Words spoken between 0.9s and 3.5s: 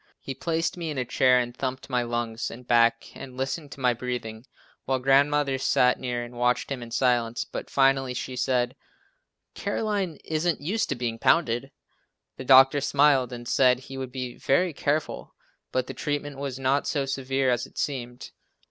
a chair and thumped my lungs and back and